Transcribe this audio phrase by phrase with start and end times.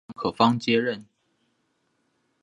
[0.03, 1.05] 后由杨可芳接任。